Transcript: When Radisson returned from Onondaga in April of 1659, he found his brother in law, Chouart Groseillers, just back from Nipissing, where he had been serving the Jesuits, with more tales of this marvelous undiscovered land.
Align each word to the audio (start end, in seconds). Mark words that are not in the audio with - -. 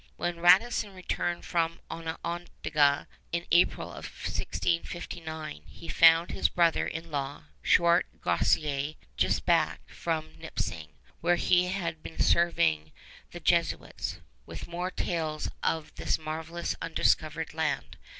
When 0.17 0.39
Radisson 0.39 0.95
returned 0.95 1.45
from 1.45 1.79
Onondaga 1.91 3.07
in 3.31 3.45
April 3.51 3.89
of 3.91 4.05
1659, 4.05 5.61
he 5.67 5.87
found 5.87 6.31
his 6.31 6.49
brother 6.49 6.87
in 6.87 7.11
law, 7.11 7.43
Chouart 7.63 8.05
Groseillers, 8.19 8.95
just 9.15 9.45
back 9.45 9.87
from 9.87 10.39
Nipissing, 10.39 10.93
where 11.19 11.35
he 11.35 11.67
had 11.67 12.01
been 12.01 12.19
serving 12.19 12.91
the 13.29 13.39
Jesuits, 13.39 14.19
with 14.47 14.67
more 14.67 14.89
tales 14.89 15.49
of 15.61 15.93
this 15.93 16.17
marvelous 16.17 16.75
undiscovered 16.81 17.53
land. 17.53 17.97